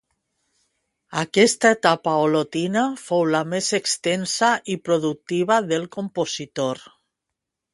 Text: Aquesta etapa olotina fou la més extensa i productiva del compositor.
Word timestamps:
Aquesta 1.23 1.71
etapa 1.77 2.13
olotina 2.21 2.85
fou 3.01 3.27
la 3.35 3.41
més 3.51 3.67
extensa 3.79 4.51
i 4.77 4.79
productiva 4.89 5.59
del 5.75 5.87
compositor. 5.99 6.83